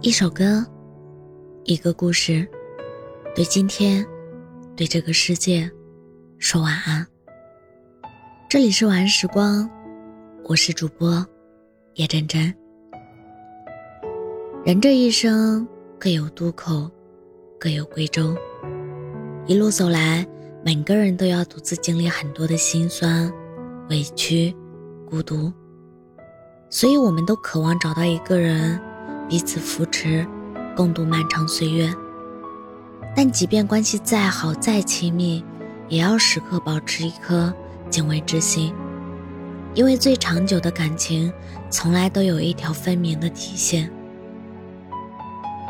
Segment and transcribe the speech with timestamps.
[0.00, 0.64] 一首歌，
[1.64, 2.46] 一个故事，
[3.34, 4.06] 对今天，
[4.76, 5.68] 对这个世界，
[6.38, 7.04] 说晚安。
[8.48, 9.68] 这里是晚安时光，
[10.44, 11.26] 我是主播
[11.94, 12.54] 叶真真。
[14.64, 15.66] 人这一生
[15.98, 16.88] 各有渡口，
[17.58, 18.36] 各有归舟。
[19.48, 20.24] 一路走来，
[20.64, 23.28] 每个人都要独自经历很多的辛酸、
[23.90, 24.54] 委屈、
[25.10, 25.52] 孤独，
[26.70, 28.80] 所以我们都渴望找到一个人。
[29.28, 30.26] 彼此扶持，
[30.74, 31.92] 共度漫长岁月。
[33.14, 35.44] 但即便关系再好、再亲密，
[35.88, 37.52] 也要时刻保持一颗
[37.90, 38.72] 敬畏之心，
[39.74, 41.30] 因为最长久的感情，
[41.68, 43.90] 从来都有一条分明的底线。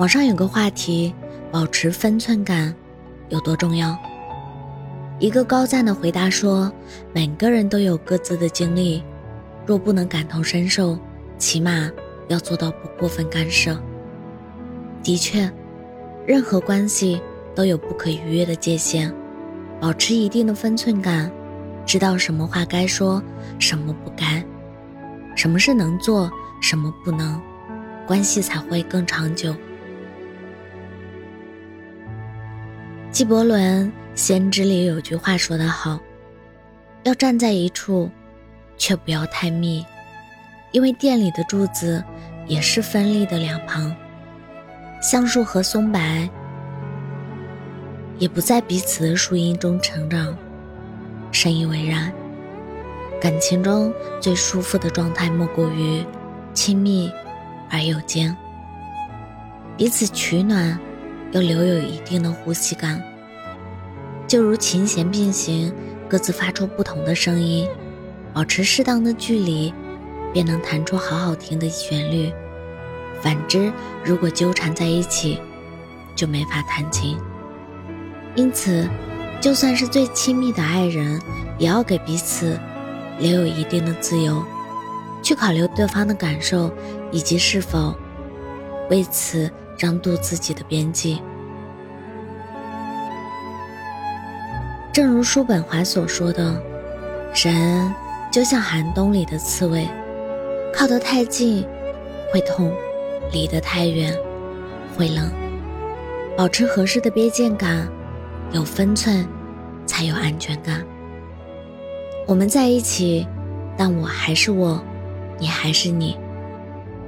[0.00, 1.14] 网上有个话题：
[1.52, 2.74] 保持分寸感
[3.28, 3.96] 有多重要？
[5.20, 6.72] 一个高赞的回答说
[7.14, 9.00] ：“每个人都有各自的经历，
[9.64, 10.98] 若不能感同身受，
[11.38, 11.88] 起码……”
[12.28, 13.76] 要做到不过分干涉。
[15.02, 15.50] 的确，
[16.26, 17.20] 任何关系
[17.54, 19.12] 都有不可逾越的界限，
[19.80, 21.30] 保持一定的分寸感，
[21.84, 23.22] 知道什么话该说，
[23.58, 24.44] 什么不该，
[25.36, 26.30] 什么是能做，
[26.62, 27.40] 什么不能，
[28.06, 29.54] 关系才会更长久。
[33.10, 36.00] 纪伯伦《先知》里有句话说得好
[37.04, 38.10] ：“要站在一处，
[38.76, 39.84] 却不要太密。”
[40.72, 42.02] 因为店里的柱子
[42.46, 43.94] 也是分立的两旁，
[45.00, 46.00] 橡树和松柏
[48.18, 50.36] 也不在彼此的树荫中成长。
[51.32, 52.12] 深以为然。
[53.20, 56.04] 感情中最舒服的状态莫过于
[56.52, 57.10] 亲密
[57.70, 58.36] 而有间，
[59.78, 60.78] 彼此取暖
[61.32, 63.02] 又留有一定的呼吸感，
[64.28, 65.72] 就如琴弦并行，
[66.06, 67.66] 各自发出不同的声音，
[68.34, 69.72] 保持适当的距离。
[70.34, 72.30] 便能弹出好好听的旋律。
[73.22, 73.72] 反之，
[74.04, 75.40] 如果纠缠在一起，
[76.14, 77.16] 就没法弹琴。
[78.34, 78.86] 因此，
[79.40, 81.18] 就算是最亲密的爱人，
[81.56, 82.58] 也要给彼此
[83.18, 84.44] 留有一定的自由，
[85.22, 86.70] 去考虑对方的感受，
[87.10, 87.94] 以及是否
[88.90, 91.22] 为此让渡自己的边际。
[94.92, 96.62] 正如叔本华所说的
[97.34, 97.94] ：“人
[98.30, 99.88] 就像寒冬里的刺猬。”
[100.76, 101.64] 靠得太近
[102.32, 102.72] 会痛，
[103.32, 104.12] 离得太远
[104.96, 105.30] 会冷。
[106.36, 107.88] 保持合适的边界感，
[108.52, 109.24] 有分寸
[109.86, 110.84] 才有安全感。
[112.26, 113.26] 我们在一起，
[113.76, 114.82] 但我还是我，
[115.38, 116.18] 你还是你，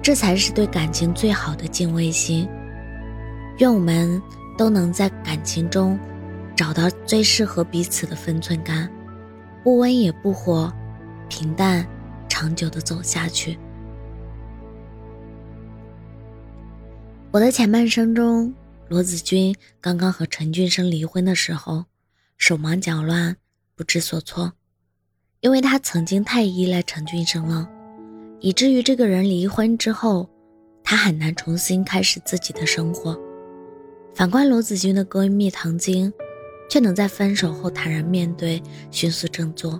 [0.00, 2.48] 这才是对感情最好的敬畏心。
[3.58, 4.20] 愿我们
[4.56, 5.98] 都能在感情中
[6.56, 8.90] 找到最适合彼此的分寸感，
[9.62, 10.72] 不温也不火，
[11.28, 11.86] 平淡。
[12.40, 13.58] 长久的走下去。
[17.30, 18.54] 我的前半生中，
[18.88, 21.84] 罗子君刚刚和陈俊生离婚的时候，
[22.38, 23.36] 手忙脚乱，
[23.76, 24.54] 不知所措，
[25.40, 27.68] 因为他曾经太依赖陈俊生了，
[28.40, 30.26] 以至于这个人离婚之后，
[30.82, 33.20] 他很难重新开始自己的生活。
[34.14, 36.10] 反观罗子君的闺蜜唐晶，
[36.70, 39.78] 却能在分手后坦然面对，迅速振作。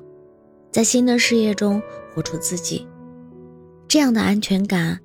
[0.70, 1.82] 在新的事业中
[2.15, 2.87] 活出自己，
[3.88, 4.98] 这样的安全感，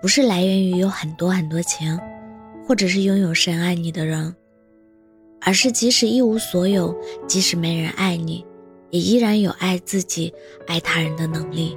[0.00, 1.98] 不是来源于有很多很多钱，
[2.66, 4.34] 或者是拥有深爱你的人，
[5.40, 6.94] 而是即使一无所有，
[7.26, 8.44] 即使没人爱你，
[8.90, 10.32] 也依然有爱自己、
[10.66, 11.76] 爱他人的能力。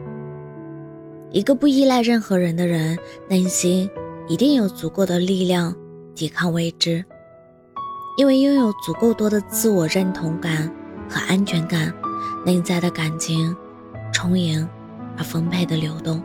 [1.31, 2.97] 一个不依赖任何人的人，
[3.29, 3.90] 内心
[4.28, 5.75] 一定有足够的力量
[6.16, 7.03] 抵抗未知，
[8.17, 10.73] 因为拥有足够多的自我认同感
[11.09, 11.94] 和安全感。
[12.46, 13.56] 内在的感情
[14.17, 14.67] 充盈
[15.16, 16.19] 而丰沛的流动，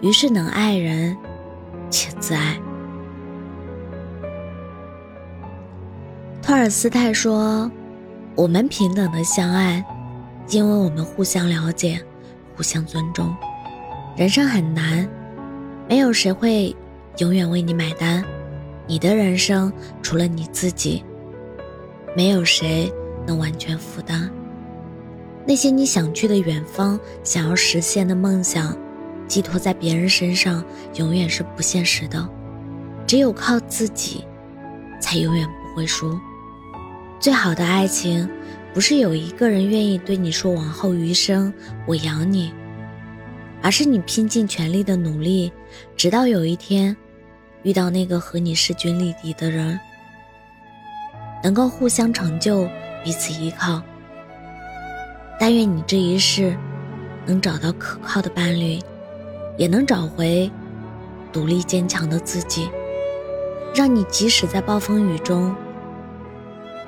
[0.00, 1.14] 于是能爱人
[1.90, 2.58] 且自爱。
[6.40, 7.70] 托尔斯泰说
[8.34, 9.84] ：“我们平等的相爱，
[10.48, 12.02] 因为我们互相了解，
[12.56, 13.36] 互相尊重。
[14.16, 15.06] 人生很难，
[15.86, 16.74] 没有谁会
[17.18, 18.24] 永远为你买单。
[18.86, 19.70] 你的人生
[20.00, 21.04] 除了你自己，
[22.16, 22.90] 没有谁
[23.26, 24.30] 能完全负担。”
[25.44, 28.76] 那些你想去的远方，想要实现的梦想，
[29.26, 30.64] 寄托在别人身上，
[30.96, 32.28] 永远是不现实的。
[33.06, 34.24] 只有靠自己，
[35.00, 36.18] 才永远不会输。
[37.18, 38.28] 最好的爱情，
[38.72, 41.52] 不是有一个人愿意对你说“往后余生
[41.86, 42.52] 我养你”，
[43.60, 45.52] 而是你拼尽全力的努力，
[45.96, 46.96] 直到有一天，
[47.64, 49.78] 遇到那个和你势均力敌的人，
[51.42, 52.68] 能够互相成就，
[53.04, 53.82] 彼此依靠。
[55.38, 56.56] 但愿你这一世
[57.26, 58.78] 能找到可靠的伴侣，
[59.56, 60.50] 也能找回
[61.32, 62.68] 独立坚强的自己，
[63.74, 65.54] 让你即使在暴风雨中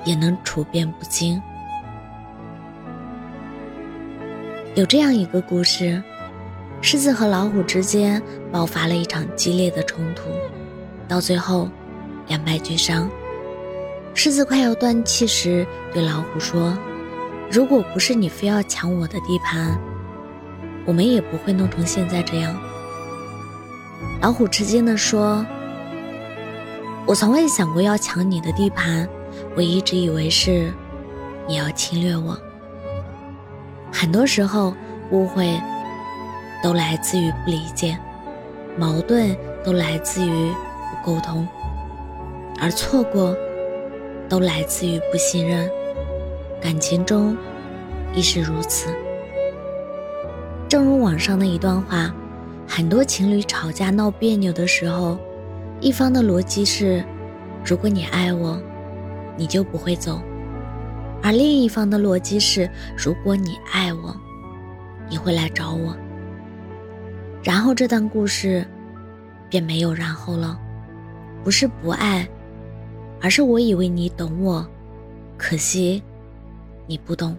[0.05, 1.41] 也能处变不惊。
[4.75, 6.01] 有这样一个故事：
[6.81, 8.21] 狮子和老虎之间
[8.51, 10.29] 爆发了一场激烈的冲突，
[11.07, 11.69] 到最后
[12.27, 13.09] 两败俱伤。
[14.13, 16.77] 狮子快要断气时，对老虎说
[17.51, 19.79] ：“如果不是你非要抢我的地盘，
[20.85, 22.55] 我们也不会弄成现在这样。”
[24.21, 25.45] 老虎吃惊地说
[27.05, 29.07] ：“我从未想过要抢你的地盘，
[29.55, 30.73] 我一直以为是
[31.47, 32.37] 你要侵略我。
[33.91, 34.73] 很多时候，
[35.11, 35.59] 误会
[36.63, 37.97] 都来自于不理解，
[38.77, 41.47] 矛盾都来自于不沟通，
[42.59, 43.35] 而错过。”
[44.27, 45.69] 都来自于不信任，
[46.65, 47.37] 感情中
[48.15, 48.89] 亦是如此。
[50.67, 52.11] 正如网上的一段话，
[52.67, 55.15] 很多情侣吵架闹别扭的时候，
[55.79, 57.05] 一方的逻辑是：
[57.63, 58.59] 如果你爱我，
[59.37, 60.15] 你就不会走；
[61.21, 62.67] 而另一方的逻辑是：
[62.97, 64.15] 如果你爱我，
[65.07, 65.95] 你会来找我。
[67.43, 68.65] 然后这段故事
[69.51, 70.59] 便没有然后了，
[71.43, 72.27] 不是不爱。
[73.21, 74.67] 而是我以为你懂我，
[75.37, 76.01] 可惜
[76.87, 77.37] 你不懂。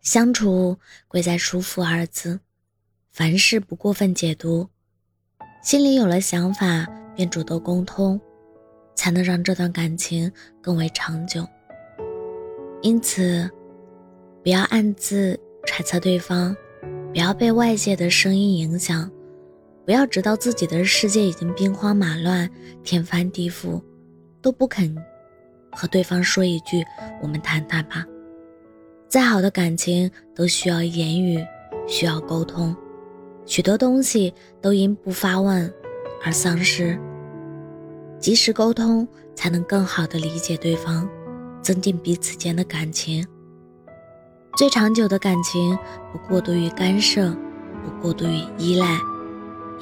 [0.00, 0.76] 相处
[1.08, 2.40] 贵在舒服二字，
[3.10, 4.68] 凡事不过分解读，
[5.62, 8.20] 心里有了想法便主动沟通，
[8.94, 10.32] 才能让这段感情
[10.62, 11.46] 更为长久。
[12.82, 13.48] 因此，
[14.42, 16.56] 不要暗自揣测对方，
[17.12, 19.10] 不要被外界的声音影响。
[19.84, 22.48] 不要直到自己的世界已经兵荒马乱、
[22.84, 23.82] 天翻地覆，
[24.40, 24.94] 都不肯
[25.72, 26.84] 和对方说一句
[27.22, 28.04] “我们谈谈吧”。
[29.08, 31.44] 再好的感情都需要言语，
[31.86, 32.76] 需要沟通，
[33.44, 35.72] 许多东西都因不发问
[36.24, 36.98] 而丧失。
[38.18, 41.08] 及时沟通，才能更好的理解对方，
[41.62, 43.26] 增进彼此间的感情。
[44.56, 45.78] 最长久的感情，
[46.12, 47.30] 不过度于干涉，
[47.82, 48.98] 不过度于依赖。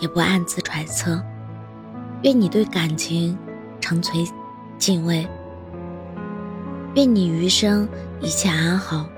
[0.00, 1.20] 也不暗自揣测，
[2.22, 3.36] 愿你对感情
[3.80, 4.24] 长存
[4.78, 5.26] 敬畏，
[6.94, 7.88] 愿你余生
[8.20, 9.08] 一切安好，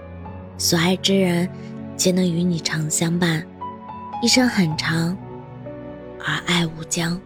[0.58, 1.48] 所爱之人
[1.96, 3.46] 皆能与你长相伴，
[4.22, 5.16] 一生很长，
[6.18, 7.18] 而爱无疆。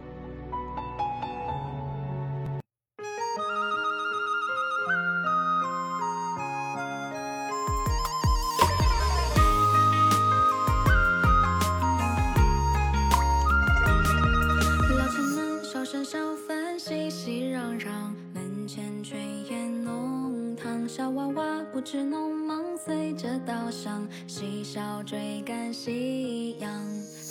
[21.95, 26.69] 是农忙，随着稻香，嬉笑追赶夕阳。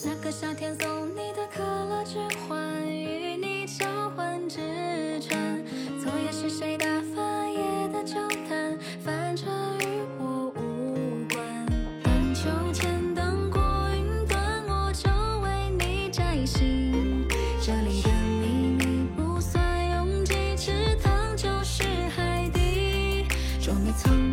[0.06, 2.18] 那个夏天送你的可乐之
[2.48, 3.84] 环，与你交
[4.16, 5.62] 换纸船。
[6.02, 7.60] 昨夜是谁打翻夜
[7.92, 8.14] 的酒
[8.48, 8.78] 坛？
[9.04, 9.46] 反正
[9.80, 11.66] 与我无关。
[12.02, 13.60] 荡秋千，荡过
[13.94, 15.10] 云端，我就
[15.42, 17.28] 为你摘星。
[17.60, 18.08] 这里的
[18.40, 21.82] 秘密不算拥挤，池塘就是
[22.16, 23.26] 海底。
[23.60, 24.23] 捉迷藏。